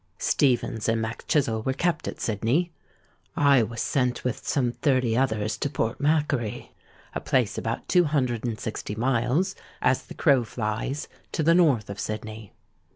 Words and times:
Stephens 0.17 0.89
and 0.89 0.99
Mac 0.99 1.27
Chizzle 1.27 1.61
were 1.63 1.73
kept 1.73 2.07
at 2.07 2.19
Sydney: 2.19 2.71
I 3.37 3.61
was 3.61 3.83
sent 3.83 4.23
with 4.23 4.47
some 4.47 4.71
thirty 4.71 5.15
others 5.15 5.59
to 5.59 5.69
Port 5.69 5.99
Macquarie—a 6.01 7.21
place 7.21 7.55
about 7.55 7.87
two 7.87 8.05
hundred 8.05 8.43
and 8.43 8.59
sixty 8.59 8.95
miles, 8.95 9.55
as 9.79 10.01
the 10.07 10.15
crow 10.15 10.43
flies, 10.43 11.07
to 11.33 11.43
the 11.43 11.53
north 11.53 11.87
of 11.87 11.99
Sydney. 11.99 12.51